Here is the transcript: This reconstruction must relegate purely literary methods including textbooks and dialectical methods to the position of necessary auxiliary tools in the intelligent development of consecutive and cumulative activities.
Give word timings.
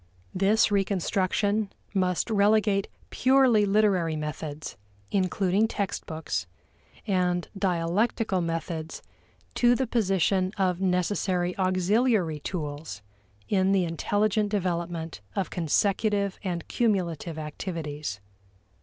This 0.33 0.71
reconstruction 0.71 1.71
must 1.93 2.31
relegate 2.31 2.87
purely 3.11 3.65
literary 3.67 4.15
methods 4.15 4.75
including 5.11 5.67
textbooks 5.67 6.47
and 7.05 7.47
dialectical 7.55 8.41
methods 8.41 9.03
to 9.53 9.75
the 9.75 9.85
position 9.85 10.53
of 10.57 10.81
necessary 10.81 11.55
auxiliary 11.59 12.39
tools 12.39 13.03
in 13.47 13.73
the 13.73 13.85
intelligent 13.85 14.49
development 14.49 15.21
of 15.35 15.51
consecutive 15.51 16.39
and 16.43 16.67
cumulative 16.67 17.37
activities. 17.37 18.19